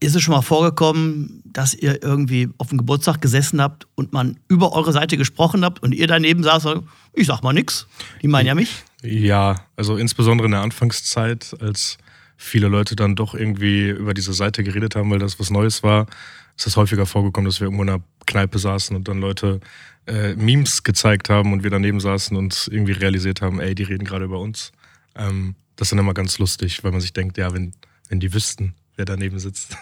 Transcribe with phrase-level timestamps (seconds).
[0.00, 4.38] Ist es schon mal vorgekommen, dass ihr irgendwie auf dem Geburtstag gesessen habt und man
[4.46, 7.86] über eure Seite gesprochen habt und ihr daneben saß und ich sag mal nix.
[8.22, 8.84] Die meinen ja mich.
[9.02, 11.98] Ja, also insbesondere in der Anfangszeit, als
[12.36, 16.06] viele Leute dann doch irgendwie über diese Seite geredet haben, weil das was Neues war,
[16.56, 19.60] ist es häufiger vorgekommen, dass wir irgendwo in einer Kneipe saßen und dann Leute
[20.06, 24.04] äh, Memes gezeigt haben und wir daneben saßen und irgendwie realisiert haben, ey, die reden
[24.04, 24.72] gerade über uns.
[25.16, 27.72] Ähm, das ist dann immer ganz lustig, weil man sich denkt, ja, wenn,
[28.08, 29.76] wenn die wüssten, wer daneben sitzt.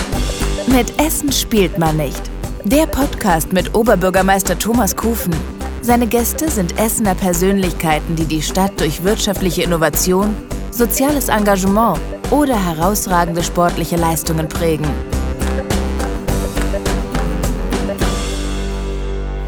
[0.68, 2.22] Mit Essen spielt man nicht.
[2.64, 5.34] Der Podcast mit Oberbürgermeister Thomas Kufen.
[5.82, 10.34] Seine Gäste sind Essener Persönlichkeiten, die die Stadt durch wirtschaftliche Innovation,
[10.70, 11.98] soziales Engagement
[12.30, 14.86] oder herausragende sportliche Leistungen prägen.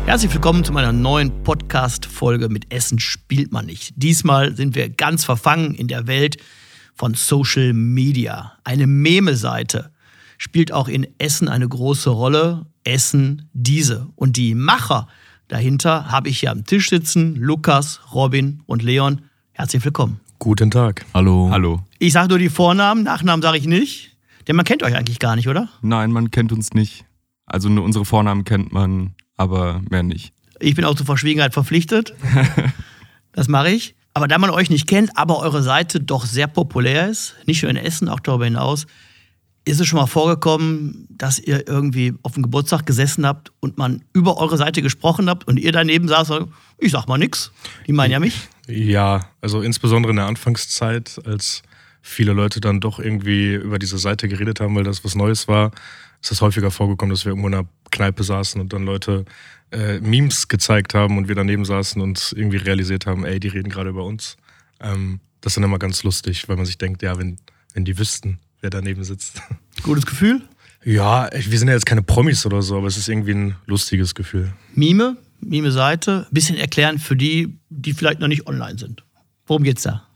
[0.04, 3.94] Herzlich willkommen zu meiner neuen Podcast-Folge mit Essen spielt man nicht.
[3.96, 6.36] Diesmal sind wir ganz verfangen in der Welt
[6.96, 8.54] von Social Media.
[8.64, 9.92] Eine Meme-Seite
[10.38, 12.66] spielt auch in Essen eine große Rolle.
[12.84, 14.08] Essen diese.
[14.16, 15.08] Und die Macher
[15.48, 17.36] dahinter habe ich hier am Tisch sitzen.
[17.36, 19.22] Lukas, Robin und Leon.
[19.52, 20.20] Herzlich willkommen.
[20.38, 21.04] Guten Tag.
[21.14, 21.48] Hallo.
[21.50, 21.82] Hallo.
[21.98, 24.16] Ich sage nur die Vornamen, Nachnamen sage ich nicht.
[24.48, 25.68] Denn man kennt euch eigentlich gar nicht, oder?
[25.82, 27.04] Nein, man kennt uns nicht.
[27.46, 30.32] Also nur unsere Vornamen kennt man, aber mehr nicht.
[30.60, 32.14] Ich bin auch zur Verschwiegenheit verpflichtet.
[33.36, 33.94] Das mache ich.
[34.16, 37.68] Aber da man euch nicht kennt, aber eure Seite doch sehr populär ist, nicht nur
[37.68, 38.86] in Essen, auch darüber hinaus,
[39.66, 44.06] ist es schon mal vorgekommen, dass ihr irgendwie auf dem Geburtstag gesessen habt und man
[44.14, 47.52] über eure Seite gesprochen habt und ihr daneben saß und ich sag mal nix.
[47.86, 48.48] Die meinen ja mich.
[48.66, 51.62] Ja, also insbesondere in der Anfangszeit, als
[52.00, 55.72] viele Leute dann doch irgendwie über diese Seite geredet haben, weil das was Neues war,
[56.22, 59.26] ist es häufiger vorgekommen, dass wir irgendwo in einer Kneipe saßen und dann Leute
[59.72, 63.68] äh, Memes gezeigt haben und wir daneben saßen und irgendwie realisiert haben, ey, die reden
[63.68, 64.36] gerade über uns.
[64.80, 67.36] Ähm, das ist dann immer ganz lustig, weil man sich denkt, ja, wenn,
[67.74, 69.42] wenn die wüssten, wer daneben sitzt.
[69.82, 70.42] Gutes Gefühl.
[70.84, 74.14] Ja, wir sind ja jetzt keine Promis oder so, aber es ist irgendwie ein lustiges
[74.14, 74.52] Gefühl.
[74.74, 76.26] Mime, Mime-Seite.
[76.30, 79.02] Bisschen erklären für die, die vielleicht noch nicht online sind.
[79.46, 80.06] Worum geht's da?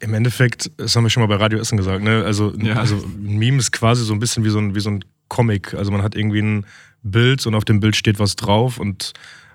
[0.00, 2.24] Im Endeffekt, das haben wir schon mal bei Radio Essen gesagt, ne?
[2.24, 2.74] Also, Ja.
[2.76, 5.74] also ein Meme ist quasi so ein bisschen wie so ein, wie so ein Comic.
[5.74, 6.66] Also man hat irgendwie ein
[7.02, 9.12] Bild und auf dem Bild steht was drauf und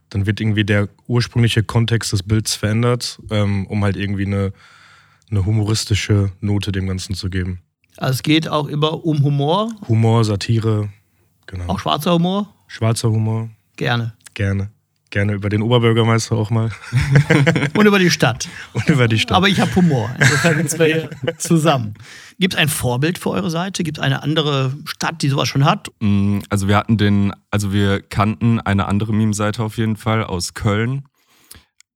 [0.09, 4.53] dann wird irgendwie der ursprüngliche Kontext des Bilds verändert, ähm, um halt irgendwie eine,
[5.29, 7.61] eine humoristische Note dem Ganzen zu geben.
[7.97, 10.89] Also es geht auch immer um Humor, Humor, Satire,
[11.47, 11.67] genau.
[11.67, 12.53] auch schwarzer Humor.
[12.67, 14.13] Schwarzer Humor, Gerne.
[14.33, 14.69] gerne.
[15.11, 16.71] Gerne über den Oberbürgermeister auch mal
[17.77, 18.49] Und über die Stadt.
[18.73, 19.37] und über die Stadt.
[19.37, 20.09] Aber ich habe Humor.
[20.19, 20.85] Insofern sind wir
[21.23, 21.93] hier zusammen.
[22.39, 23.83] Gibt es ein Vorbild für eure Seite?
[23.83, 25.89] Gibt es eine andere Stadt, die sowas schon hat?
[26.01, 30.53] Mm, Also wir hatten den, also wir kannten eine andere Meme-Seite auf jeden Fall aus
[30.53, 31.03] Köln.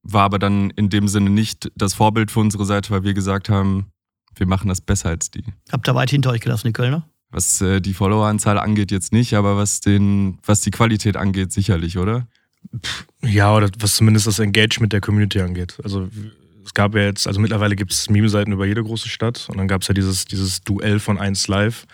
[0.03, 3.49] War aber dann in dem Sinne nicht das Vorbild für unsere Seite, weil wir gesagt
[3.49, 3.87] haben,
[4.35, 5.43] wir machen das besser als die.
[5.71, 7.09] Habt ihr weit hinter euch gelassen, die Kölner?
[7.31, 11.97] Was äh, die Followeranzahl angeht, jetzt nicht, aber was den, was die Qualität angeht, sicherlich,
[11.97, 12.27] oder?
[13.21, 15.77] Ja, oder was zumindest das Engagement der Community angeht.
[15.83, 16.09] Also
[16.65, 19.67] es gab ja jetzt, also mittlerweile gibt es Meme-Seiten über jede große Stadt und dann
[19.67, 21.87] gab es ja dieses, dieses Duell von 1 Live,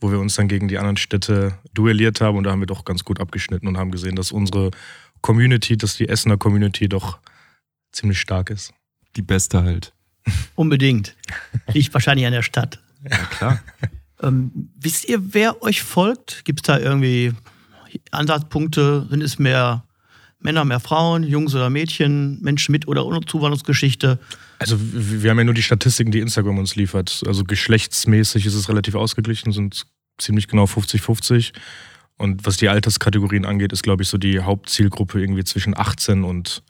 [0.00, 2.84] wo wir uns dann gegen die anderen Städte duelliert haben und da haben wir doch
[2.84, 4.70] ganz gut abgeschnitten und haben gesehen, dass unsere
[5.20, 7.18] Community, dass die Essener Community doch
[7.92, 8.72] ziemlich stark ist.
[9.16, 9.94] Die beste halt.
[10.54, 11.16] Unbedingt.
[11.72, 12.80] Liegt wahrscheinlich an der Stadt.
[13.08, 13.60] Ja, klar.
[14.22, 16.46] Ähm, wisst ihr, wer euch folgt?
[16.46, 17.34] Gibt es da irgendwie
[18.12, 19.06] Ansatzpunkte?
[19.10, 19.84] Sind es mehr
[20.46, 24.20] Männer, mehr Frauen, Jungs oder Mädchen, Menschen mit oder ohne Zuwanderungsgeschichte?
[24.60, 27.24] Also wir haben ja nur die Statistiken, die Instagram uns liefert.
[27.26, 29.86] Also geschlechtsmäßig ist es relativ ausgeglichen, sind
[30.18, 31.52] ziemlich genau 50-50.
[32.16, 36.62] Und was die Alterskategorien angeht, ist, glaube ich, so die Hauptzielgruppe irgendwie zwischen 18 und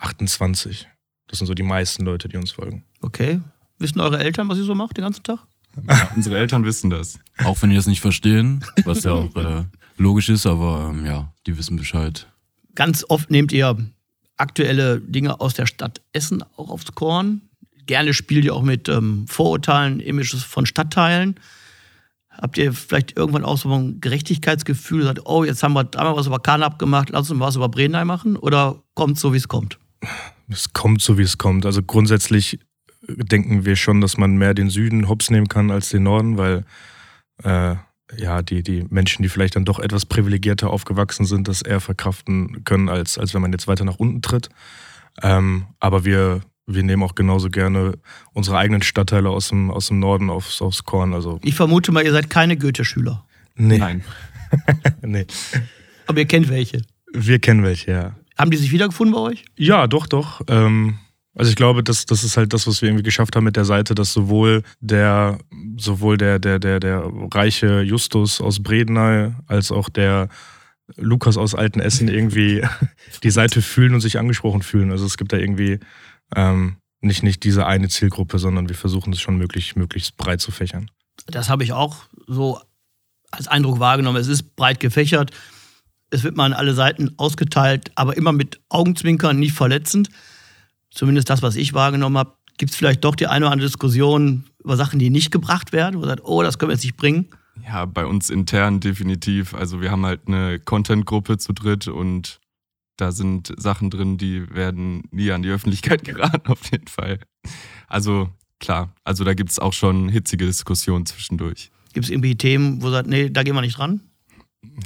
[0.00, 0.86] 28.
[1.26, 2.84] Das sind so die meisten Leute, die uns folgen.
[3.00, 3.40] Okay.
[3.78, 5.38] Wissen eure Eltern, was ihr so macht den ganzen Tag?
[5.88, 7.18] Ja, unsere Eltern wissen das.
[7.42, 9.64] Auch wenn die das nicht verstehen, was ja auch äh,
[9.96, 12.28] logisch ist, aber ähm, ja, die wissen Bescheid.
[12.74, 13.76] Ganz oft nehmt ihr
[14.36, 17.42] aktuelle Dinge aus der Stadt Essen auch aufs Korn.
[17.86, 21.36] Gerne spielt ihr auch mit ähm, Vorurteilen, Images von Stadtteilen.
[22.30, 26.26] Habt ihr vielleicht irgendwann auch so ein Gerechtigkeitsgefühl, sagt, oh, jetzt haben wir dreimal was
[26.26, 28.36] über Karnap gemacht, lass uns was über Brenheim machen?
[28.36, 29.78] Oder kommt so, wie es kommt?
[30.48, 31.64] Es kommt so, wie es kommt.
[31.64, 32.58] Also grundsätzlich
[33.08, 36.64] denken wir schon, dass man mehr den Süden hops nehmen kann als den Norden, weil
[37.42, 37.76] äh,
[38.16, 42.64] ja, die, die Menschen, die vielleicht dann doch etwas privilegierter aufgewachsen sind, das eher verkraften
[42.64, 44.48] können, als, als wenn man jetzt weiter nach unten tritt.
[45.22, 47.94] Ähm, aber wir, wir nehmen auch genauso gerne
[48.32, 51.14] unsere eigenen Stadtteile aus dem, aus dem Norden aufs, aufs Korn.
[51.14, 53.24] Also, Ich vermute mal, ihr seid keine Goethe-Schüler.
[53.54, 54.04] nee, Nein.
[55.02, 55.26] nee.
[56.06, 56.82] Aber ihr kennt welche.
[57.12, 58.16] Wir kennen welche, ja.
[58.36, 59.44] Haben die sich wiedergefunden bei euch?
[59.56, 60.40] Ja, doch, doch.
[60.48, 60.98] Ähm,
[61.36, 63.64] Also ich glaube, das, das ist halt das, was wir irgendwie geschafft haben mit der
[63.64, 65.38] Seite, dass sowohl der,
[65.76, 70.28] sowohl der, der, der, der reiche Justus aus Bredeney als auch der
[70.96, 72.62] Lukas aus Altenessen irgendwie
[73.22, 74.90] die Seite fühlen und sich angesprochen fühlen.
[74.90, 75.80] Also es gibt da irgendwie
[76.34, 80.50] ähm, nicht, nicht diese eine Zielgruppe, sondern wir versuchen es schon möglich, möglichst breit zu
[80.50, 80.90] fächern.
[81.26, 82.60] Das habe ich auch so
[83.30, 84.20] als Eindruck wahrgenommen.
[84.20, 85.30] Es ist breit gefächert.
[86.10, 90.08] Es wird mal an alle Seiten ausgeteilt, aber immer mit Augenzwinkern, nicht verletzend.
[90.90, 92.34] Zumindest das, was ich wahrgenommen habe.
[92.56, 95.96] Gibt es vielleicht doch die eine oder andere Diskussion über Sachen, die nicht gebracht werden,
[95.96, 97.26] wo man sagt, oh, das können wir jetzt nicht bringen?
[97.66, 99.54] Ja, bei uns intern definitiv.
[99.54, 102.40] Also wir haben halt eine Content-Gruppe zu dritt und
[102.96, 107.18] da sind Sachen drin, die werden nie an die Öffentlichkeit geraten, auf jeden Fall.
[107.88, 108.30] Also
[108.60, 111.70] klar, also da gibt es auch schon hitzige Diskussionen zwischendurch.
[111.92, 114.00] Gibt es irgendwie Themen, wo sagt, nee, da gehen wir nicht dran?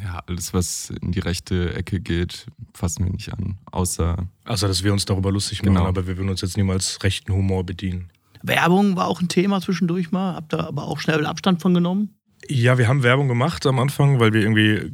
[0.02, 3.58] Ja, alles, was in die rechte Ecke geht, fassen wir nicht an.
[3.70, 4.28] Außer.
[4.44, 5.86] Also, dass wir uns darüber lustig machen, Genau.
[5.86, 8.10] aber wir würden uns jetzt niemals rechten Humor bedienen.
[8.42, 10.34] Werbung war auch ein Thema zwischendurch mal.
[10.34, 12.14] Habt ihr aber auch schnell Abstand von genommen?
[12.48, 14.90] Ja, wir haben Werbung gemacht am Anfang, weil wir irgendwie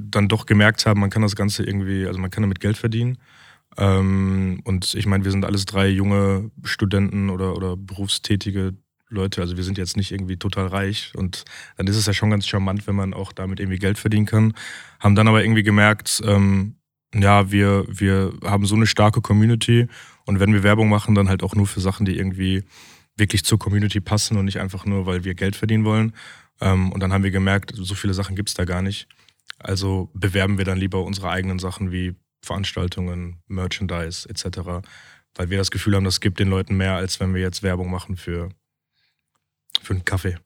[0.00, 3.16] dann doch gemerkt haben, man kann das Ganze irgendwie, also man kann damit Geld verdienen.
[3.78, 8.74] Ähm, und ich meine, wir sind alles drei junge Studenten oder, oder berufstätige
[9.08, 9.40] Leute.
[9.40, 11.12] Also wir sind jetzt nicht irgendwie total reich.
[11.16, 11.44] Und
[11.76, 14.54] dann ist es ja schon ganz charmant, wenn man auch damit irgendwie Geld verdienen kann.
[15.00, 16.76] Haben dann aber irgendwie gemerkt, ähm,
[17.14, 19.86] ja, wir, wir haben so eine starke Community.
[20.26, 22.64] Und wenn wir Werbung machen, dann halt auch nur für Sachen, die irgendwie
[23.16, 26.12] wirklich zur Community passen und nicht einfach nur, weil wir Geld verdienen wollen.
[26.60, 29.06] Ähm, und dann haben wir gemerkt, so viele Sachen gibt es da gar nicht.
[29.58, 34.86] Also bewerben wir dann lieber unsere eigenen Sachen wie Veranstaltungen, Merchandise etc.,
[35.36, 37.90] weil wir das Gefühl haben, das gibt den Leuten mehr, als wenn wir jetzt Werbung
[37.90, 38.50] machen für,
[39.82, 40.36] für einen Kaffee.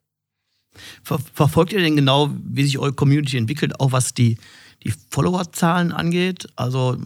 [1.02, 4.38] Ver verfolgt ihr denn genau, wie sich eure Community entwickelt, auch was die,
[4.84, 6.46] die Followerzahlen angeht?
[6.56, 6.96] Also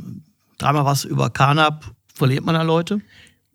[0.58, 3.00] dreimal was über Carnap, verliert man da Leute?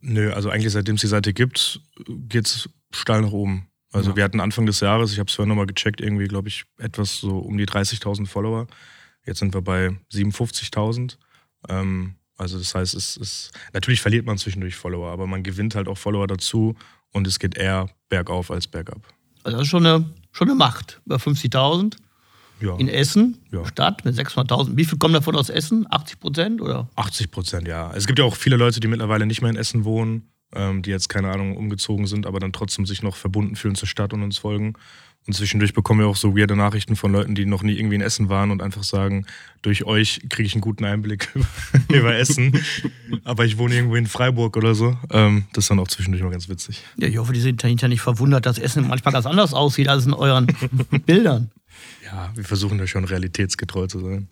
[0.02, 3.68] Nö, also eigentlich seitdem es die Seite gibt, geht's steil nach oben.
[3.92, 4.16] Also Ja.
[4.18, 7.18] wir hatten Anfang des Jahres, ich habe es vorhin nochmal gecheckt, irgendwie, glaube ich, etwas
[7.18, 8.68] so um die 30.000 Follower.
[9.26, 11.18] Jetzt sind wir bei 57.000.
[11.70, 15.88] Ähm, also das heißt, es ist, natürlich verliert man zwischendurch Follower, aber man gewinnt halt
[15.88, 16.76] auch Follower dazu
[17.18, 19.02] und es geht eher bergauf als bergab.
[19.44, 21.02] Also das ist schon eine, schon eine Macht.
[21.06, 21.96] Über 50.000
[22.62, 23.66] Ja, in Essen, Ja.
[23.66, 24.78] Stadt mit 600.000.
[24.78, 25.86] Wie viel kommen davon aus Essen?
[25.90, 26.88] 80 Prozent oder?
[26.96, 27.92] 80 Prozent, ja.
[27.94, 30.90] Es gibt ja auch viele Leute, die mittlerweile nicht mehr in Essen wohnen, ähm, die
[30.90, 34.24] jetzt, keine Ahnung, umgezogen sind, aber dann trotzdem sich noch verbunden fühlen zur Stadt und
[34.24, 34.74] uns folgen.
[35.28, 38.02] Und zwischendurch bekommen wir auch so weirde Nachrichten von Leuten, die noch nie irgendwie in
[38.02, 39.26] Essen waren und einfach sagen,
[39.62, 41.28] durch euch kriege ich einen guten Einblick
[41.90, 42.58] über Essen.
[43.26, 44.98] Aber ich wohne irgendwo in Freiburg oder so.
[45.12, 46.82] Ähm, das ist dann auch zwischendurch mal ganz witzig.
[46.96, 50.06] Ja, ich hoffe, die sind dahinter nicht verwundert, dass Essen manchmal ganz anders aussieht als
[50.06, 50.48] in euren
[51.06, 51.52] Bildern.
[52.06, 54.30] Ja, wir versuchen da schon realitätsgetreu zu sein.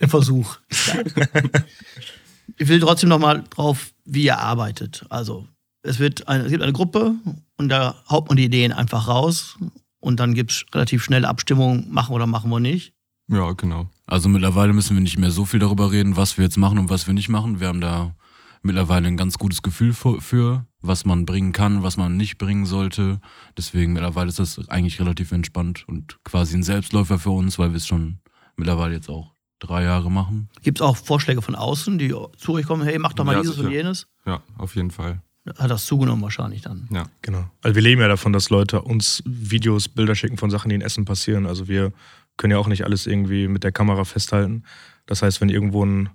[0.00, 0.56] Der Versuch.
[2.58, 5.04] ich will trotzdem noch mal drauf, wie ihr arbeitet.
[5.08, 5.46] Also
[5.82, 7.14] es, wird eine, es gibt eine Gruppe
[7.56, 9.58] und da haut man die Ideen einfach raus
[10.00, 12.92] und dann gibt es relativ schnell Abstimmung, machen oder machen wir nicht.
[13.28, 13.88] Ja, genau.
[14.06, 16.90] Also mittlerweile müssen wir nicht mehr so viel darüber reden, was wir jetzt machen und
[16.90, 17.60] was wir nicht machen.
[17.60, 18.14] Wir haben da
[18.62, 23.20] mittlerweile ein ganz gutes Gefühl für, was man bringen kann, was man nicht bringen sollte.
[23.56, 27.76] Deswegen mittlerweile ist das eigentlich relativ entspannt und quasi ein Selbstläufer für uns, weil wir
[27.76, 28.18] es schon
[28.56, 29.31] mittlerweile jetzt auch
[29.62, 30.48] drei Jahre machen.
[30.62, 33.40] Gibt es auch Vorschläge von außen, die zu euch kommen, hey, mach doch mal Ja,
[33.40, 33.68] dieses sicher.
[33.68, 34.06] und jenes?
[34.26, 35.22] Ja, auf jeden Fall.
[35.58, 36.88] Hat das zugenommen wahrscheinlich dann.
[36.92, 37.04] Ja.
[37.22, 37.44] Genau.
[37.62, 40.82] Also wir leben ja davon, dass Leute uns Videos, Bilder schicken von Sachen, die in
[40.82, 41.46] Essen passieren.
[41.46, 41.92] Also wir
[42.36, 44.64] können ja auch nicht alles irgendwie mit der Kamera festhalten.
[45.06, 46.10] Das heißt, wenn irgendwo ein,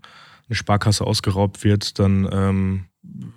[0.48, 2.86] eine Sparkasse ausgeraubt wird, dann ähm,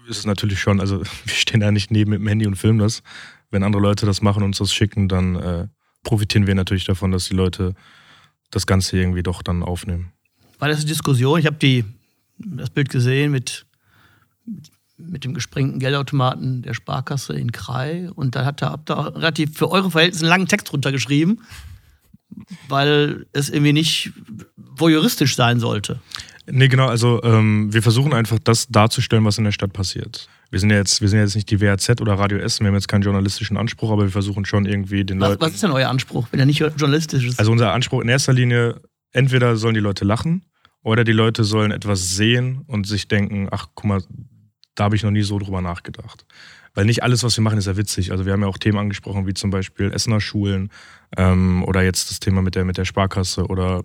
[0.08, 2.78] ist es natürlich schon, also wir stehen da nicht neben mit dem Handy und filmen
[2.78, 3.02] das.
[3.50, 5.66] Wenn andere Leute das machen und uns das schicken, dann äh,
[6.04, 7.74] profitieren wir natürlich davon, dass die Leute
[8.50, 10.12] das Ganze irgendwie doch dann aufnehmen.
[10.58, 11.38] War das eine Diskussion?
[11.38, 11.84] Ich habe die
[12.38, 13.66] das Bild gesehen mit,
[14.96, 19.70] mit dem gesprengten Geldautomaten der Sparkasse in Krai und da hat er ihr relativ für
[19.70, 21.42] eure Verhältnisse einen langen Text runtergeschrieben,
[22.68, 24.12] weil es irgendwie nicht
[24.56, 26.00] voyeuristisch sein sollte.
[26.46, 30.28] Nee, genau, also ähm, wir versuchen einfach das darzustellen, was in der Stadt passiert.
[30.50, 32.68] Wir sind ja jetzt, wir sind ja jetzt nicht die WAZ oder Radio Essen, wir
[32.68, 35.42] haben jetzt keinen journalistischen Anspruch, aber wir versuchen schon irgendwie den Was, Leuten.
[35.42, 37.38] was ist denn euer Anspruch, wenn er nicht journalistisch ist?
[37.38, 38.80] Also unser Anspruch in erster Linie,
[39.12, 40.44] entweder sollen die Leute lachen
[40.82, 44.02] oder die Leute sollen etwas sehen und sich denken, ach guck mal,
[44.74, 46.24] da habe ich noch nie so drüber nachgedacht.
[46.74, 48.12] Weil nicht alles, was wir machen, ist ja witzig.
[48.12, 50.70] Also wir haben ja auch Themen angesprochen, wie zum Beispiel Essener Schulen
[51.16, 53.82] ähm, oder jetzt das Thema mit der, mit der Sparkasse oder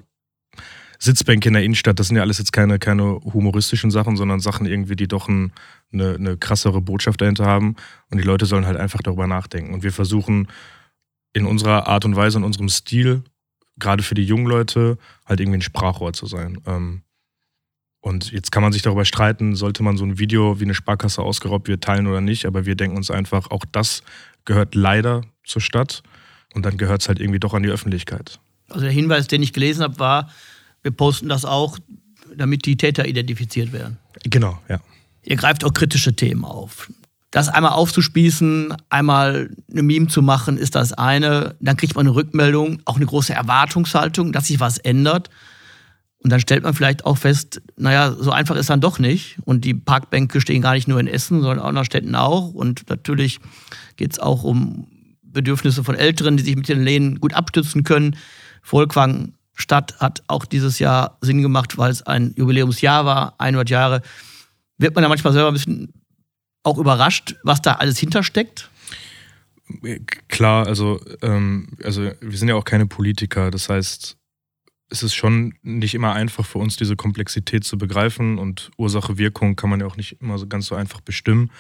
[1.05, 1.99] Sitzbänke in der Innenstadt.
[1.99, 5.53] Das sind ja alles jetzt keine, keine humoristischen Sachen, sondern Sachen irgendwie, die doch ein,
[5.93, 7.75] eine, eine krassere Botschaft dahinter haben.
[8.11, 9.73] Und die Leute sollen halt einfach darüber nachdenken.
[9.73, 10.47] Und wir versuchen
[11.33, 13.23] in unserer Art und Weise, in unserem Stil,
[13.77, 16.59] gerade für die jungen Leute, halt irgendwie ein Sprachrohr zu sein.
[16.65, 17.01] Ähm,
[18.01, 21.21] Und jetzt kann man sich darüber streiten, sollte man so ein Video, wie eine Sparkasse
[21.23, 22.45] ausgeraubt wird, teilen oder nicht.
[22.45, 24.03] Aber wir denken uns einfach, auch das
[24.45, 26.03] gehört leider zur Stadt.
[26.53, 28.39] Und dann gehört es halt irgendwie doch an die Öffentlichkeit.
[28.69, 30.29] Also der Hinweis, den ich gelesen habe, war,
[30.85, 31.79] wir posten das auch,
[32.37, 33.97] damit die Täter identifiziert werden.
[34.23, 34.79] Genau, ja.
[35.23, 36.91] Ihr greift auch kritische Themen auf.
[37.31, 41.55] Das einmal aufzuspießen, einmal eine Meme zu machen, ist das eine.
[41.59, 45.31] Dann kriegt man eine Rückmeldung, auch eine große Erwartungshaltung, dass sich was ändert.
[46.19, 49.37] Und dann stellt man vielleicht auch fest, naja, so einfach ist dann doch nicht.
[49.43, 52.53] Und die Parkbänke stehen gar nicht nur in Essen, sondern auch in anderen Städten auch.
[52.53, 53.39] Und natürlich
[53.97, 54.87] geht es auch um
[55.23, 58.15] Bedürfnisse von Älteren, die sich mit den Lehnen gut abstützen können.
[58.61, 64.01] Volkwang Stadt hat auch dieses Jahr Sinn gemacht, weil es ein Jubiläumsjahr war, 100 Jahre.
[64.77, 65.93] Wird man da manchmal selber ein bisschen
[66.63, 68.69] auch überrascht, was da alles hintersteckt?
[70.27, 73.49] Klar, also, ähm, also wir sind ja auch keine Politiker.
[73.49, 74.17] Das heißt,
[74.89, 79.69] es ist schon nicht immer einfach für uns, diese Komplexität zu begreifen und Ursache-Wirkung kann
[79.69, 81.51] man ja auch nicht immer so ganz so einfach bestimmen.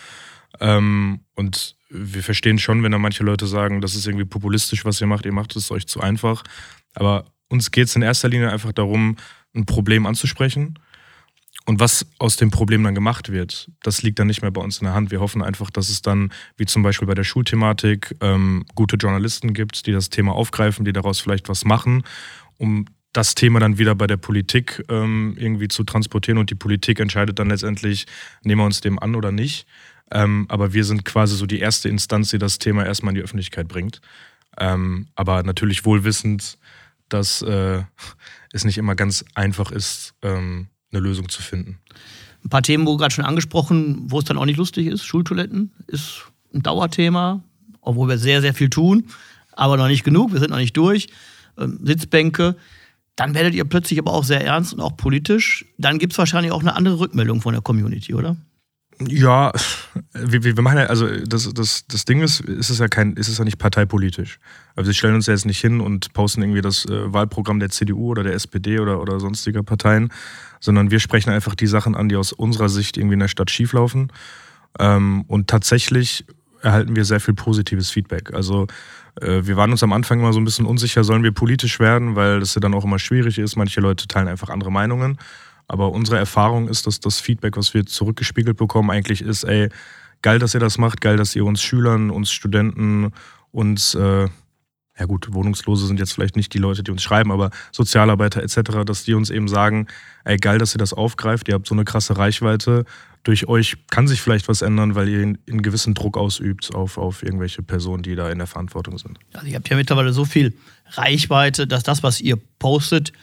[0.59, 5.01] Ähm, und wir verstehen schon, wenn da manche Leute sagen, das ist irgendwie populistisch, was
[5.01, 6.43] ihr macht, ihr macht es euch zu einfach.
[6.93, 7.25] Aber
[7.55, 9.17] uns geht es in erster Linie einfach darum,
[9.55, 10.77] ein Problem anzusprechen.
[11.65, 14.77] Und was aus dem Problem dann gemacht wird, das liegt dann nicht mehr bei uns
[14.77, 15.09] in der Hand.
[15.09, 19.53] Wir hoffen einfach, dass es dann, wie zum Beispiel bei der Schulthematik, ähm, gute Journalisten
[19.53, 22.03] gibt, die das Thema aufgreifen, die daraus vielleicht was machen,
[22.57, 26.37] um das Thema dann wieder bei der Politik ähm, irgendwie zu transportieren.
[26.37, 28.05] Und die Politik entscheidet dann letztendlich,
[28.43, 29.65] nehmen wir uns dem an oder nicht.
[30.11, 33.23] Ähm, aber wir sind quasi so die erste Instanz, die das Thema erstmal in die
[33.23, 34.01] Öffentlichkeit bringt.
[34.59, 36.57] Ähm, aber natürlich wohlwissend,
[37.09, 37.83] dass äh,
[38.51, 41.79] es nicht immer ganz einfach ist, ähm, eine Lösung zu finden.
[42.43, 45.03] Ein paar Themen, wo gerade schon angesprochen, wo es dann auch nicht lustig ist.
[45.03, 47.43] Schultoiletten ist ein Dauerthema,
[47.81, 49.07] obwohl wir sehr, sehr viel tun,
[49.51, 50.31] aber noch nicht genug.
[50.31, 51.07] Wir sind noch nicht durch.
[51.57, 52.55] Ähm, Sitzbänke.
[53.15, 55.65] Dann werdet ihr plötzlich aber auch sehr ernst und auch politisch.
[55.77, 58.35] Dann gibt es wahrscheinlich auch eine andere Rückmeldung von der Community, oder?
[58.99, 59.51] Ja,
[60.13, 63.27] wir, wir machen ja, also das, das, das Ding ist, ist es ja kein, ist
[63.27, 64.39] es ja nicht parteipolitisch.
[64.75, 67.69] Also wir stellen uns ja jetzt nicht hin und posten irgendwie das äh, Wahlprogramm der
[67.69, 70.09] CDU oder der SPD oder, oder sonstiger Parteien,
[70.61, 73.51] sondern wir sprechen einfach die Sachen an, die aus unserer Sicht irgendwie in der Stadt
[73.51, 74.11] schieflaufen.
[74.79, 76.25] Ähm, und tatsächlich
[76.61, 78.33] erhalten wir sehr viel positives Feedback.
[78.33, 78.67] Also
[79.21, 82.15] äh, wir waren uns am Anfang immer so ein bisschen unsicher, sollen wir politisch werden,
[82.15, 83.55] weil das ja dann auch immer schwierig ist.
[83.55, 85.17] Manche Leute teilen einfach andere Meinungen.
[85.67, 89.69] Aber unsere Erfahrung ist, dass das Feedback, was wir zurückgespiegelt bekommen, eigentlich ist, ey,
[90.21, 93.11] geil, dass ihr das macht, geil, dass ihr uns Schülern, uns Studenten,
[93.51, 94.27] uns, äh,
[94.97, 98.85] ja gut, Wohnungslose sind jetzt vielleicht nicht die Leute, die uns schreiben, aber Sozialarbeiter etc.,
[98.85, 99.87] dass die uns eben sagen,
[100.23, 102.85] ey, geil, dass ihr das aufgreift, ihr habt so eine krasse Reichweite,
[103.25, 107.23] durch euch kann sich vielleicht was ändern, weil ihr einen gewissen Druck ausübt auf, auf
[107.23, 109.17] irgendwelche Personen, die da in der Verantwortung sind.
[109.33, 110.53] Also ihr habt ja mittlerweile so viel
[110.91, 113.13] Reichweite, dass das, was ihr postet,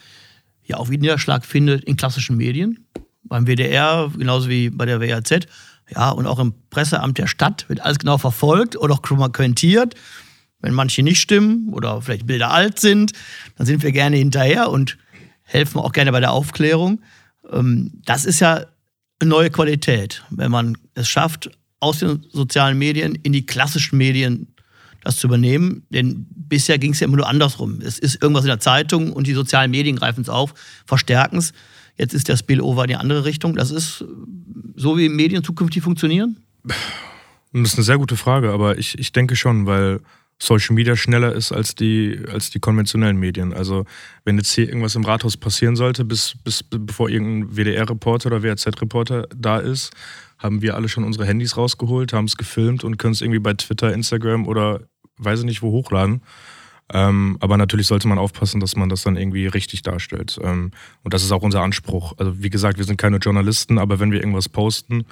[0.72, 2.86] ja auch Niederschlag findet in klassischen Medien.
[3.24, 5.46] Beim WDR, genauso wie bei der WAZ.
[5.90, 9.94] Ja, und auch im Presseamt der Stadt wird alles genau verfolgt oder auch kommentiert.
[10.60, 13.12] Wenn manche nicht stimmen oder vielleicht Bilder alt sind,
[13.56, 14.96] dann sind wir gerne hinterher und
[15.42, 17.02] helfen auch gerne bei der Aufklärung.
[17.50, 18.64] Ähm, das ist ja
[19.18, 21.50] eine neue Qualität, wenn man es schafft,
[21.80, 24.51] aus den sozialen Medien in die klassischen Medien
[25.02, 25.84] das zu übernehmen.
[25.90, 27.80] Denn bisher ging es ja immer nur andersrum.
[27.82, 30.54] Es ist irgendwas in der Zeitung und die sozialen Medien greifen es auf,
[30.86, 31.52] verstärken es.
[31.98, 33.54] Jetzt ist der Spillover in die andere Richtung.
[33.54, 34.04] Das ist
[34.76, 36.36] so, wie Medien zukünftig funktionieren?
[37.52, 40.00] Das ist eine sehr gute Frage, aber ich, ich denke schon, weil
[40.42, 43.52] Social Media schneller ist als die, als die konventionellen Medien.
[43.52, 43.84] Also
[44.24, 49.28] wenn jetzt hier irgendwas im Rathaus passieren sollte, bis, bis bevor irgendein WDR-Reporter oder WAZ-Reporter
[49.36, 49.92] da ist,
[50.38, 53.54] haben wir alle schon unsere Handys rausgeholt, haben es gefilmt und können es irgendwie bei
[53.54, 54.88] Twitter, Instagram oder
[55.18, 56.22] weiß ich nicht wo hochladen.
[56.92, 60.38] Ähm, aber natürlich sollte man aufpassen, dass man das dann irgendwie richtig darstellt.
[60.42, 62.14] Ähm, und das ist auch unser Anspruch.
[62.18, 65.06] Also wie gesagt, wir sind keine Journalisten, aber wenn wir irgendwas posten,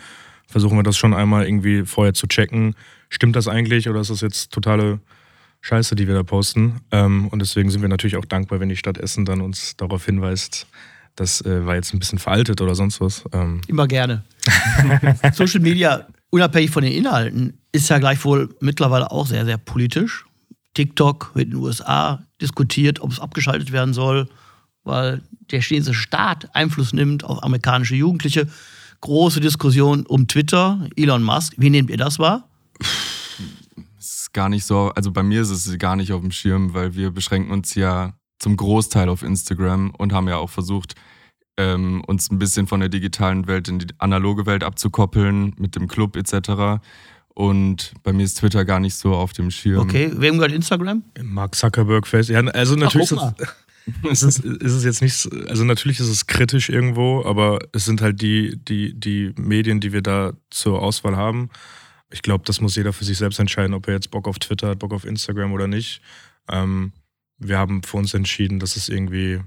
[0.46, 2.74] versuchen wir das schon einmal irgendwie vorher zu checken.
[3.08, 5.00] Stimmt das eigentlich oder ist das jetzt totale
[5.62, 6.80] Scheiße, die wir da posten?
[6.90, 10.04] Ähm, und deswegen sind wir natürlich auch dankbar, wenn die Stadt Essen dann uns darauf
[10.04, 10.66] hinweist,
[11.16, 13.24] das äh, war jetzt ein bisschen veraltet oder sonst was.
[13.32, 13.60] Ähm.
[13.68, 14.24] Immer gerne.
[15.32, 20.24] Social Media, unabhängig von den Inhalten, ist ja gleichwohl mittlerweile auch sehr, sehr politisch.
[20.74, 24.28] TikTok wird in den USA diskutiert, ob es abgeschaltet werden soll,
[24.84, 28.48] weil der chinesische Staat Einfluss nimmt auf amerikanische Jugendliche.
[29.00, 31.54] Große Diskussion um Twitter, Elon Musk.
[31.56, 32.48] Wie nehmt ihr das wahr?
[33.98, 36.94] Ist gar nicht so, also bei mir ist es gar nicht auf dem Schirm, weil
[36.94, 40.94] wir beschränken uns ja zum Großteil auf Instagram und haben ja auch versucht,
[41.60, 45.88] ähm, uns ein bisschen von der digitalen Welt in die analoge Welt abzukoppeln mit dem
[45.88, 46.82] Club etc.
[47.34, 49.80] Und bei mir ist Twitter gar nicht so auf dem Schirm.
[49.80, 51.02] Okay, wem gehört Instagram?
[51.22, 52.44] Mark Zuckerberg, Facebook.
[52.44, 53.12] Ja, also natürlich.
[53.12, 53.32] Ach,
[54.10, 58.00] es ist, ist es jetzt nicht, also natürlich ist es kritisch irgendwo, aber es sind
[58.00, 61.50] halt die, die, die Medien, die wir da zur Auswahl haben.
[62.10, 64.68] Ich glaube, das muss jeder für sich selbst entscheiden, ob er jetzt Bock auf Twitter
[64.68, 66.00] hat, Bock auf Instagram oder nicht.
[66.48, 66.92] Ähm,
[67.38, 69.40] wir haben für uns entschieden, dass es irgendwie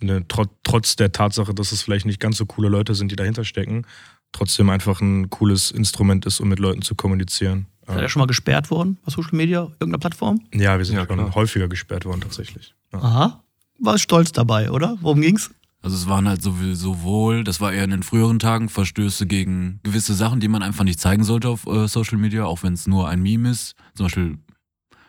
[0.00, 3.16] eine, trot, trotz der Tatsache, dass es vielleicht nicht ganz so coole Leute sind, die
[3.16, 3.86] dahinter stecken,
[4.32, 7.66] trotzdem einfach ein cooles Instrument ist, um mit Leuten zu kommunizieren.
[7.86, 10.40] Seid ihr schon mal gesperrt worden bei Social Media, irgendeiner Plattform?
[10.52, 11.34] Ja, wir sind Ja, schon klar.
[11.34, 12.74] häufiger gesperrt worden tatsächlich.
[12.92, 12.98] Ja.
[12.98, 13.42] Aha.
[13.78, 14.98] War stolz dabei, oder?
[15.02, 15.50] Worum ging's?
[15.82, 19.78] Also es waren halt sowohl, sowohl, das war eher in den früheren Tagen, Verstöße gegen
[19.84, 22.88] gewisse Sachen, die man einfach nicht zeigen sollte auf äh, Social Media, auch wenn es
[22.88, 24.38] nur ein Meme ist, zum Beispiel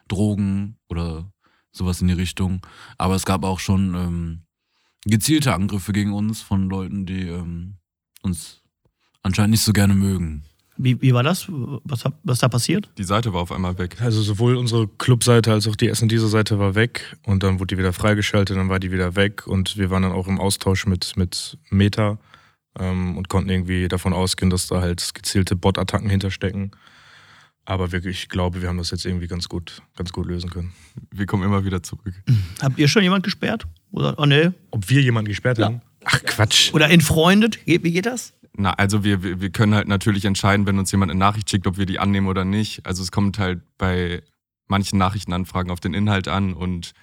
[0.07, 1.25] Drogen oder
[1.71, 2.61] sowas in die Richtung.
[2.97, 4.41] Aber es gab auch schon ähm,
[5.07, 7.75] gezielte Angriffe gegen uns von Leuten, die ähm,
[8.21, 8.61] uns
[9.23, 10.43] anscheinend nicht so gerne mögen.
[10.77, 11.47] Wie, wie war das?
[11.49, 12.89] Was, was da passiert?
[12.97, 13.97] Die Seite war auf einmal weg.
[13.99, 17.75] Also sowohl unsere Clubseite als auch die Essen diese Seite war weg und dann wurde
[17.75, 20.85] die wieder freigeschaltet, dann war die wieder weg und wir waren dann auch im Austausch
[20.85, 22.19] mit, mit Meta
[22.77, 26.71] ähm, und konnten irgendwie davon ausgehen, dass da halt gezielte Bot-Attacken hinterstecken.
[27.65, 30.73] Aber wirklich, ich glaube, wir haben das jetzt irgendwie ganz gut, ganz gut lösen können.
[31.11, 32.13] Wir kommen immer wieder zurück.
[32.61, 33.67] Habt ihr schon jemand gesperrt?
[33.91, 34.49] Oder, oh nee.
[34.71, 35.65] Ob wir jemanden gesperrt Ja.
[35.67, 35.81] haben?
[36.05, 36.73] Ach Quatsch.
[36.73, 37.59] Oder entfreundet?
[37.65, 38.33] Wie wie geht das?
[38.59, 41.67] Na, also wir, wir, wir können halt natürlich entscheiden, wenn uns jemand eine Nachricht schickt,
[41.67, 42.85] ob wir die annehmen oder nicht.
[42.85, 44.23] Also es kommt halt bei
[44.67, 46.93] manchen Nachrichtenanfragen auf den Inhalt an und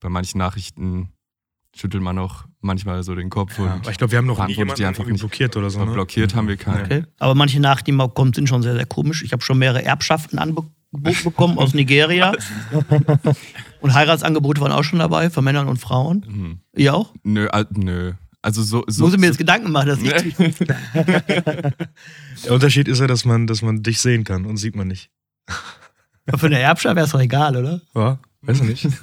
[0.00, 1.10] bei manchen Nachrichten
[1.76, 4.44] schüttelt man auch manchmal so den Kopf Ja, und aber ich glaube, wir haben noch
[4.46, 5.20] nie jemanden die einfach nicht.
[5.20, 5.78] blockiert oder so.
[5.78, 5.94] aber Ne?
[5.94, 6.84] blockiert haben wir keinen.
[6.84, 7.04] Okay.
[7.18, 9.22] Aber manche Nachrichten, die mal kommen, sind schon sehr, sehr komisch.
[9.22, 12.32] Ich habe schon mehrere Erbschaften angeboten bekommen aus Nigeria.
[13.80, 16.24] Und Heiratsangebote waren auch schon dabei, von Männern und Frauen.
[16.26, 16.58] Mhm.
[16.74, 17.12] Ihr auch?
[17.22, 18.12] Nö, äh, nö.
[18.40, 20.34] Also so, so, Muss ich mir jetzt Gedanken machen, dass ich.
[22.44, 25.10] Der Unterschied ist ja, dass man, dass man dich sehen kann und sieht man nicht.
[26.36, 27.80] Für eine Erbschaft wäre es doch egal, oder?
[27.94, 28.98] Ja, weiß ich nicht.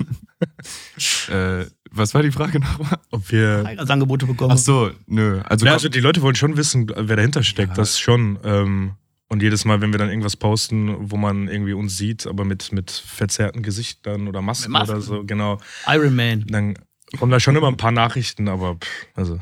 [1.29, 2.97] äh, was war die Frage nochmal?
[3.11, 4.51] Ob wir Heiratsangebote bekommen.
[4.53, 5.41] Ach so, nö.
[5.43, 7.75] Also, Ja, also die Leute wollen schon wissen, wer dahinter steckt, Ja.
[7.75, 8.39] das schon.
[8.43, 8.91] Ähm,
[9.31, 12.73] und jedes Mal, wenn wir dann irgendwas posten, wo man irgendwie uns sieht, aber mit,
[12.73, 14.91] mit verzerrten Gesichtern oder Masken, Masken.
[14.91, 15.57] oder so, genau,
[15.87, 16.45] Iron Man.
[16.47, 16.77] dann
[17.17, 19.39] kommen da schon immer ein paar Nachrichten, aber pff, also.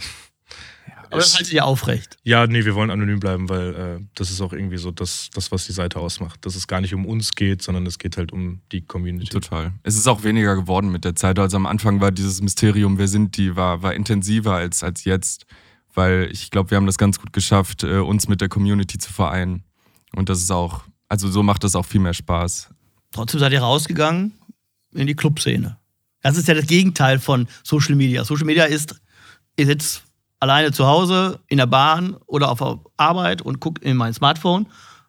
[1.07, 2.17] Aber das halte ich ja aufrecht.
[2.21, 5.51] Ja, nee, wir wollen anonym bleiben, weil äh, das ist auch irgendwie so das, das,
[5.51, 6.45] was die Seite ausmacht.
[6.45, 9.31] Dass es gar nicht um uns geht, sondern es geht halt um die Community.
[9.31, 9.73] Total.
[9.81, 11.39] Es ist auch weniger geworden mit der Zeit.
[11.39, 15.47] Also am Anfang war dieses Mysterium, wer sind die, war, war intensiver als, als jetzt.
[15.95, 19.11] Weil ich glaube, wir haben das ganz gut geschafft, äh, uns mit der Community zu
[19.11, 19.63] vereinen.
[20.15, 22.69] Und das ist auch, also so macht das auch viel mehr Spaß.
[23.11, 24.33] Trotzdem seid ihr rausgegangen
[24.93, 25.77] in die Clubszene.
[26.21, 28.25] Das ist ja das Gegenteil von Social Media.
[28.25, 28.99] Social Media ist,
[29.57, 30.03] ihr sitzt
[30.39, 34.67] alleine zu Hause, in der Bahn oder auf der Arbeit und guckt in mein Smartphone.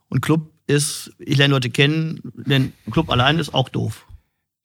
[0.09, 4.07] Und Club ist, ich lerne Leute kennen, denn Club allein ist auch doof.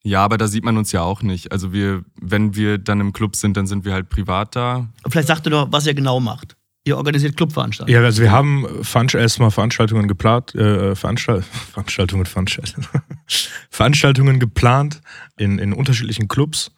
[0.02, 1.50] Ja, aber da sieht man uns ja auch nicht.
[1.50, 4.88] Also wir, wenn wir dann im Club sind, dann sind wir halt privat da.
[5.08, 6.55] Vielleicht sagt ihr doch, was ihr genau macht.
[6.86, 8.00] Ihr organisiert Clubveranstaltungen.
[8.00, 8.64] Ja, also wir haben
[9.12, 12.86] erstmal Veranstaltungen geplant, äh, Veranstalt Veranstaltungen, Veranstaltungen,
[13.70, 15.00] Veranstaltungen geplant
[15.36, 16.70] in, in unterschiedlichen Clubs,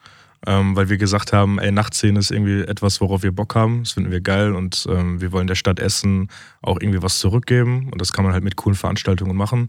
[0.46, 3.92] ähm, weil wir gesagt haben, ey, Nachtszene ist irgendwie etwas, worauf wir Bock haben, das
[3.92, 6.28] finden wir geil und ähm, wir wollen der Stadt Essen
[6.62, 9.68] auch irgendwie was zurückgeben und das kann man halt mit coolen Veranstaltungen machen.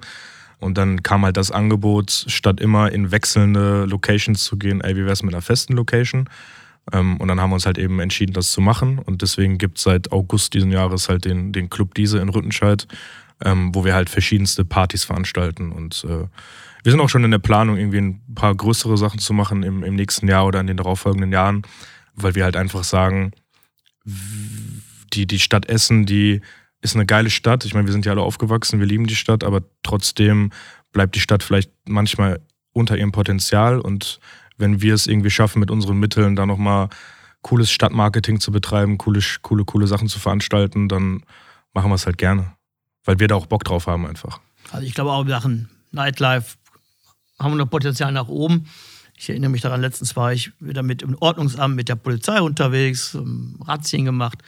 [0.61, 5.05] Und dann kam halt das Angebot, statt immer in wechselnde Locations zu gehen, ey, wie
[5.05, 6.29] wär's mit einer festen Location?
[6.93, 8.99] Ähm, und dann haben wir uns halt eben entschieden, das zu machen.
[8.99, 12.87] Und deswegen gibt es seit August diesen Jahres halt den, den Club Diese in Rüttenscheid,
[13.43, 15.71] ähm, wo wir halt verschiedenste Partys veranstalten.
[15.71, 16.27] Und äh,
[16.83, 19.83] wir sind auch schon in der Planung, irgendwie ein paar größere Sachen zu machen im,
[19.83, 21.63] im nächsten Jahr oder in den darauffolgenden Jahren,
[22.15, 23.31] weil wir halt einfach sagen,
[24.05, 26.41] die, die Stadt Essen, die
[26.81, 27.65] ist eine geile Stadt.
[27.65, 30.51] Ich meine, wir sind ja alle aufgewachsen, wir lieben die Stadt, aber trotzdem
[30.91, 32.39] bleibt die Stadt vielleicht manchmal
[32.71, 33.79] unter ihrem Potenzial.
[33.79, 34.19] Und
[34.59, 36.89] wenn wir es irgendwie schaffen, mit unseren Mitteln da nochmal
[37.41, 41.23] cooles Stadtmarketing zu betreiben, coole, coole, coole Sachen zu veranstalten, dann
[41.73, 42.51] machen wir es halt gerne.
[43.05, 44.39] Weil wir da auch Bock drauf haben einfach.
[44.71, 46.57] Also ich glaube auch in Sachen Nightlife
[47.39, 48.67] haben wir noch Potenzial nach oben.
[49.17, 53.15] Ich erinnere mich daran, letztens war ich wieder mit dem Ordnungsamt, mit der Polizei unterwegs,
[53.15, 54.39] ähm, Razzien gemacht.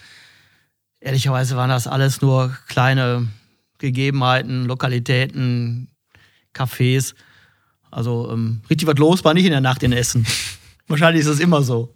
[1.00, 3.28] Ehrlicherweise waren das alles nur kleine
[3.80, 5.90] Gegebenheiten, Lokalitäten,
[6.54, 7.16] Cafés.
[7.92, 10.26] Also ähm, richtig was los war nicht in der Nacht in Essen.
[10.88, 11.94] Wahrscheinlich ist es immer so.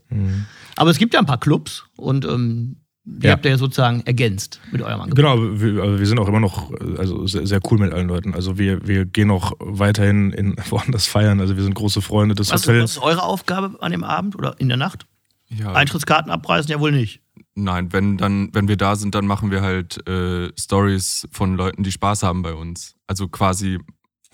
[0.76, 2.78] Aber es gibt ja ein paar Clubs und ähm,
[3.08, 3.34] die Ja.
[3.34, 5.18] habt ihr ja sozusagen ergänzt mit eurem Angebot.
[5.18, 8.08] Genau, aber wir, aber wir sind auch immer noch also sehr, sehr cool mit allen
[8.08, 8.34] Leuten.
[8.34, 11.40] Also wir, wir gehen auch weiterhin in woanders feiern.
[11.40, 12.84] Also wir sind große Freunde des Was, Hotels.
[12.84, 15.06] was ist eure Aufgabe an dem Abend oder in der Nacht?
[15.50, 15.74] Ja.
[15.74, 17.22] Eintrittskarten abreißen ja wohl nicht.
[17.54, 21.84] Nein, wenn dann, wenn wir da sind, dann machen wir halt äh, Stories von Leuten,
[21.84, 22.96] die Spaß haben bei uns.
[23.08, 23.78] Also quasi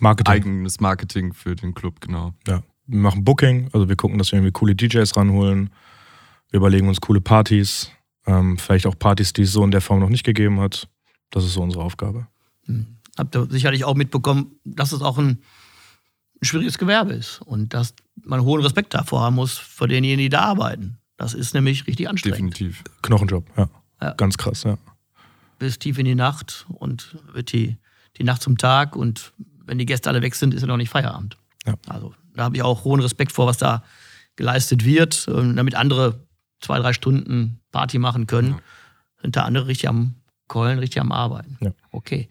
[0.02, 0.34] Marketing.
[0.34, 2.34] eigenes Marketing für den Club, genau.
[2.48, 2.64] Ja.
[2.88, 5.70] wir machen Booking, also wir gucken, dass wir irgendwie coole DJs ranholen.
[6.50, 7.92] Wir überlegen uns coole Partys,
[8.26, 10.90] ähm, vielleicht auch Partys, die es so in der Form noch nicht gegeben hat.
[11.30, 12.28] Das ist so unsere Aufgabe.
[12.66, 12.98] Hm.
[13.18, 15.42] Habt ihr sicherlich auch mitbekommen, dass es auch ein
[16.42, 20.42] schwieriges Gewerbe ist und dass man hohen Respekt davor haben muss vor denjenigen, die da
[20.42, 20.98] arbeiten.
[21.18, 22.60] Das ist nämlich richtig anstrengend.
[22.60, 22.84] Definitiv.
[23.04, 23.70] Knochenjob, ja.
[24.02, 24.14] Ja.
[24.14, 24.78] Ganz krass, ja.
[25.60, 27.78] Bis tief in die Nacht und wird die,
[28.18, 29.34] die Nacht zum Tag und
[29.72, 31.38] wenn die Gäste alle weg sind, ist ja noch nicht Feierabend.
[31.66, 31.76] Ja.
[31.88, 33.84] Also da habe ich auch hohen Respekt vor, was da
[34.36, 36.20] geleistet wird, ähm, damit andere
[36.60, 38.60] zwei, drei Stunden Party machen können, Ja.
[39.22, 40.16] sind da andere richtig am
[40.48, 41.58] Keulen, richtig am Arbeiten.
[41.62, 41.72] Ja.
[41.92, 42.28] Okay.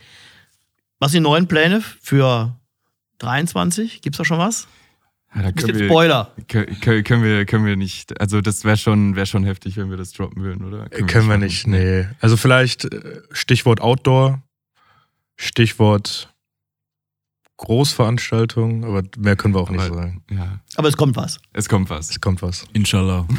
[0.99, 2.55] Was sind die neuen Pläne für
[3.21, 4.03] 23?
[4.03, 4.69] Gibt's da schon was?
[5.35, 6.35] Ja, da können wir, Spoiler.
[6.47, 8.21] können, können, können, wir, können wir nicht.
[8.21, 10.91] Also, das wäre schon, wär schon heftig, wenn wir das droppen würden, oder?
[10.91, 12.07] Können, wir nicht, nee.
[12.21, 14.43] Also vielleicht äh, Stichwort Outdoor,
[15.37, 16.29] Stichwort
[17.61, 20.23] Großveranstaltung, aber mehr können wir auch nicht Aber- sagen.
[20.31, 21.39] Ja, Aber es kommt was.
[21.53, 22.11] es kommt was.
[22.11, 22.65] Es kommt was.
[22.73, 23.27] Inshallah.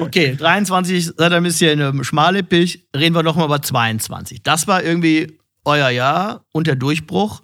[0.00, 2.86] Okay, 23 seid ihr ein bisschen ähm, schmallippig.
[2.96, 4.42] Reden wir doch mal über 22.
[4.42, 7.42] Das war irgendwie euer Jahr und der Durchbruch.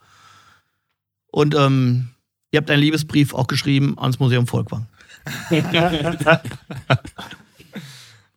[1.31, 2.09] Und ähm,
[2.51, 4.87] ihr habt einen Liebesbrief auch geschrieben ans Museum Volkwang.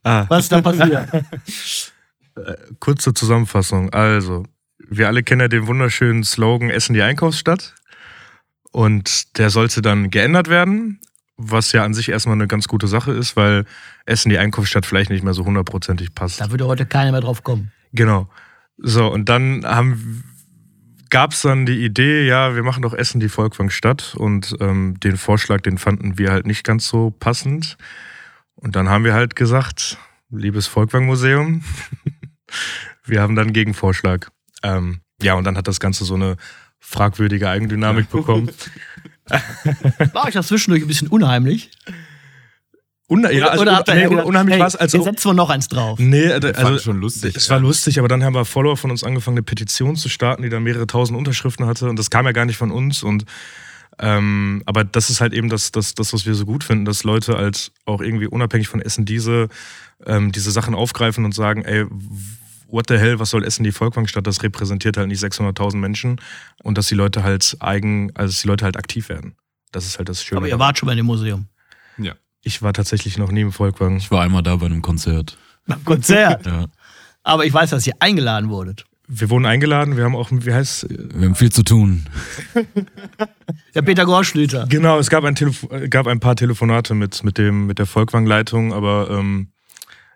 [0.04, 1.08] Ah, Was ist da passiert?
[2.80, 3.92] kurze Zusammenfassung.
[3.94, 4.46] Also,
[4.92, 7.76] wir alle kennen ja den wunderschönen Slogan Essen die Einkaufsstadt.
[8.72, 11.00] Und der sollte dann geändert werden,
[11.38, 13.66] was ja an sich erstmal eine ganz gute Sache ist, weil
[14.06, 16.40] Essen die Einkaufsstadt vielleicht nicht mehr so hundertprozentig passt.
[16.42, 17.72] da würde heute keiner mehr drauf kommen.
[17.94, 18.30] Genau.
[18.78, 20.24] So, und dann haben
[21.10, 25.18] gab es dann die Idee, ja, wir machen doch Essen die Volkwangstadt und ähm, den
[25.18, 27.78] Vorschlag, den fanden wir halt nicht ganz so passend.
[28.56, 29.98] Und dann haben wir halt gesagt,
[30.30, 31.64] liebes Volkwang-Museum,
[33.06, 34.32] wir haben dann einen Gegenvorschlag.
[34.64, 36.38] Ähm, ja, und dann hat das Ganze so eine
[36.80, 38.50] fragwürdige Eigendynamik bekommen.
[40.14, 41.72] War euch das zwischendurch ein bisschen unheimlich?
[43.08, 44.78] Un ja, also, habt ihr nee, gedacht, unheimlich hey, war es.
[44.78, 46.00] Also, Jetzt setzen wir noch eins drauf.
[46.00, 47.36] nee, fand also, es schon lustig.
[47.36, 50.44] Es war lustig, aber dann haben wir Follower von uns angefangen, eine Petition zu starten,
[50.44, 51.90] die dann mehrere tausend Unterschriften hatte.
[51.90, 53.04] Und das kam ja gar nicht von uns.
[53.04, 53.26] Und
[54.00, 57.04] ähm, aber das ist halt eben das, das, das, was wir so gut finden, dass
[57.04, 59.50] Leute als auch irgendwie unabhängig von Essen diese,
[60.06, 61.86] ähm, diese Sachen aufgreifen und sagen, ey,
[62.72, 64.26] what the hell, was soll Essen die Volkwangstadt?
[64.26, 66.22] Das repräsentiert halt nicht 600.000 Menschen
[66.64, 69.36] und dass die Leute halt eigen, also dass die Leute halt aktiv werden.
[69.72, 70.38] Das ist halt das Schöne.
[70.38, 71.48] Aber ihr wart schon mal in dem Museum.
[71.98, 72.14] Ja.
[72.42, 73.98] ich war tatsächlich noch nie im Volkwang.
[73.98, 75.38] Ich war einmal da bei einem Konzert.
[75.68, 76.46] Beim Konzert.
[76.46, 76.66] Ja.
[77.24, 78.86] Aber ich weiß, dass ihr eingeladen wurdet.
[79.14, 82.06] Wir wurden eingeladen, wir haben auch, wie heißt Wir haben viel zu tun.
[83.76, 84.68] Der Peter Gorschlüter.
[84.70, 88.74] Genau, es gab ein, Telefo gab ein paar Telefonate mit, mit, dem, mit der Volkwang-Leitung,
[88.74, 89.50] aber ähm,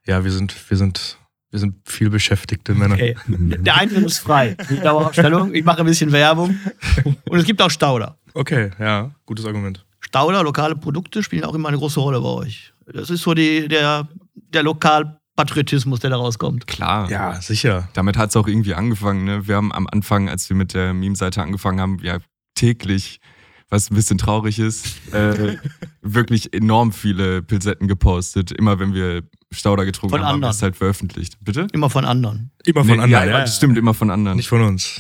[0.06, 1.18] ja, wir sind, wir, sind,
[1.56, 2.96] wir sind viel beschäftigte Männer.
[2.96, 3.16] Okay.
[3.28, 4.58] Der Eintritt ist frei.
[4.70, 5.54] Die Dauerausstellung.
[5.54, 6.60] Ich mache ein bisschen Werbung.
[7.30, 8.18] Und es gibt auch Stauder.
[8.34, 9.86] Okay, ja, gutes Argument.
[10.02, 12.74] Stauder, lokale Produkte spielen auch immer eine große Rolle bei euch.
[12.94, 16.68] Das ist so die, der, der Lokalpatriotismus, der da rauskommt.
[16.68, 17.10] Klar.
[17.10, 17.88] Ja, sicher.
[17.94, 19.24] Damit hat es auch irgendwie angefangen.
[19.24, 19.48] Ne?
[19.48, 22.18] Wir haben am Anfang, als wir mit der Meme-Seite angefangen haben, ja
[22.56, 23.22] täglich,
[23.70, 25.56] was ein bisschen traurig ist, äh,
[26.02, 28.52] wirklich enorm viele Pilsetten gepostet.
[28.52, 29.24] Immer wenn wir
[29.56, 30.56] Stauder getrunken Von haben, haben wir anderen.
[30.56, 31.38] es halt veröffentlicht.
[31.42, 31.68] Bitte?
[31.74, 32.52] Immer von anderen.
[32.66, 33.30] Immer von Nee, anderen.
[33.30, 34.38] Ja, das stimmt, immer von anderen.
[34.38, 35.00] Nicht von uns.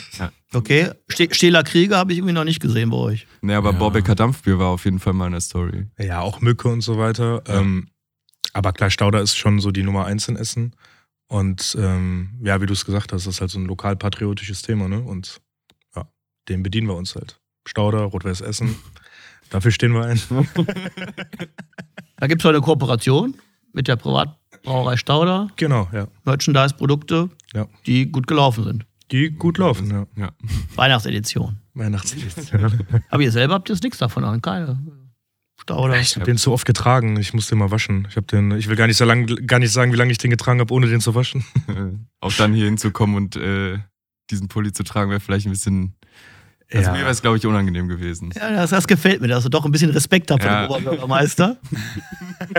[0.53, 0.91] Okay.
[1.09, 3.27] Ste Stehler Krieger habe ich irgendwie noch nicht gesehen bei euch.
[3.41, 3.77] Nee, aber Ja.
[3.77, 5.87] Borbecker Dampfbier war auf jeden Fall mal in der Story.
[5.99, 7.43] Ja, auch Mücke und so weiter.
[7.47, 7.59] Ja.
[7.59, 7.89] Ähm,
[8.53, 10.75] aber klar, Stauder ist schon so die Nummer eins in Essen.
[11.27, 14.87] Und ähm, ja, wie du es gesagt hast, das ist halt so ein lokalpatriotisches Thema,
[14.87, 15.01] ne?
[15.01, 15.41] Und
[15.95, 16.07] ja,
[16.47, 17.39] dem bedienen wir uns halt.
[17.67, 18.75] Stauder, Rot-Weiß Essen.
[19.49, 20.21] Dafür stehen wir ein.
[22.17, 23.35] Da gibt es heute eine Kooperation
[23.73, 23.95] mit der
[24.65, 25.47] Privatbrauerei Stauder.
[25.55, 26.07] Genau, ja.
[26.25, 27.67] Merchandise-Produkte, Ja.
[27.85, 28.85] die gut gelaufen sind.
[29.11, 30.07] Die gut laufen, ja.
[30.17, 30.31] Ja.
[30.75, 31.57] Weihnachtsedition.
[31.75, 32.79] Weihnachtsedition.
[33.09, 34.41] Aber ihr selber habt jetzt nichts davon an.
[34.41, 34.79] Keine
[35.61, 35.99] Stauder.
[35.99, 37.17] Ich habe den zu oft getragen.
[37.17, 38.07] Ich muss den mal waschen.
[38.09, 38.51] Ich habe den.
[38.51, 40.73] Ich will gar nicht so lang, gar nicht sagen, wie lange ich den getragen habe,
[40.73, 41.45] ohne den zu waschen.
[42.19, 43.77] Auch dann hier hinzukommen und äh,
[44.31, 45.95] diesen Pulli zu tragen, wäre vielleicht ein bisschen.
[46.73, 48.31] Also mir wäre es, glaube ich, unangenehm gewesen.
[48.35, 50.65] Ja, das, das gefällt mir, dass du doch ein bisschen Respekt hast vor Ja.
[50.65, 51.57] dem Oberbürgermeister.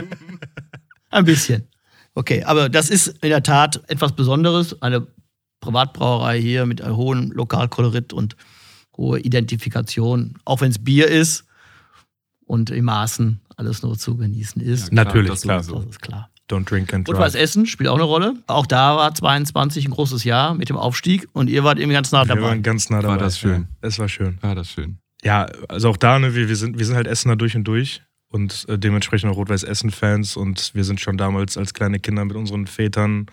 [1.11, 1.67] ein bisschen.
[2.17, 4.81] Okay, aber das ist in der Tat etwas Besonderes.
[4.83, 5.07] Eine
[5.61, 8.37] Privatbrauerei hier mit einem hohen Lokalkolorit und
[8.97, 10.35] hohe Identifikation.
[10.47, 11.45] Auch wenn es Bier ist
[12.47, 14.89] und in Maßen alles nur zu genießen ist.
[14.89, 15.63] Ja, Natürlich, das klar.
[15.63, 15.83] sowieso.
[15.83, 16.31] Das ist klar.
[16.49, 17.43] Don't drink and Und was drive.
[17.43, 18.35] Essen spielt auch eine Rolle.
[18.47, 22.13] Auch da war 22 ein großes Jahr mit dem Aufstieg und ihr wart eben ganz
[22.13, 22.43] nah Wir dabei.
[22.49, 23.15] waren ganz nah dabei.
[23.15, 23.67] War das schön.
[23.83, 24.39] Ja, es war schön.
[24.43, 24.99] Ah, das schön.
[25.23, 28.01] Ja, also auch da, ne, wir, wir, sind, wir sind halt Essener durch und durch
[28.29, 32.67] und äh, dementsprechend auch Rot-Weiß-Essen-Fans und wir sind schon damals als kleine Kinder mit unseren
[32.67, 33.27] Vätern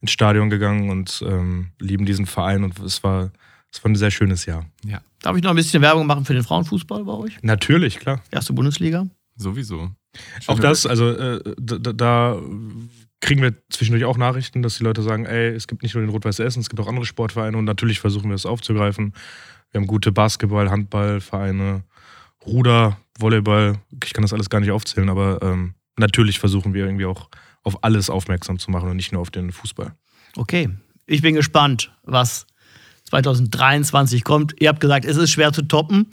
[0.00, 3.30] ins Stadion gegangen und ähm, lieben diesen Verein und es war
[3.72, 4.66] es war ein sehr schönes Jahr.
[4.84, 7.38] Ja, Darf ich noch ein bisschen Werbung machen für den Frauenfußball bei euch?
[7.42, 8.20] Natürlich, klar.
[8.32, 9.06] Erste Bundesliga.
[9.36, 9.90] sowieso.
[10.48, 12.42] Auch das, also äh, da, da-
[13.20, 16.10] kriegen wir zwischendurch auch Nachrichten, dass die Leute sagen, ey, es gibt nicht nur den
[16.10, 19.12] Rot-Weiß Essen, es gibt auch andere Sportvereine und natürlich versuchen wir es aufzugreifen.
[19.70, 21.84] Wir haben gute Basketball, Handballvereine,
[22.46, 27.06] Ruder, Volleyball, ich kann das alles gar nicht aufzählen, aber ähm, natürlich versuchen wir irgendwie
[27.06, 27.28] auch
[27.62, 29.92] auf alles aufmerksam zu machen und nicht nur auf den Fußball.
[30.36, 30.70] Okay.
[31.06, 32.46] Ich bin gespannt, was
[33.04, 34.54] 2023 kommt.
[34.60, 36.06] Ihr habt gesagt, es ist schwer zu toppen.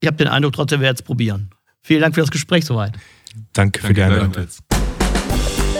[0.00, 1.50] Ich habe den Eindruck, trotzdem werden wir es probieren.
[1.82, 2.92] Vielen Dank für das Gespräch soweit.
[3.52, 4.46] Danke, für Danke die Einladung.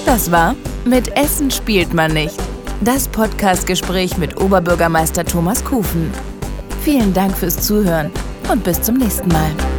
[0.07, 2.35] Das war Mit Essen spielt man nicht.
[2.81, 6.11] Das Podcastgespräch mit Oberbürgermeister Thomas Kufen.
[6.83, 8.11] Vielen Dank fürs Zuhören
[8.50, 9.77] und bis zum nächsten Mal.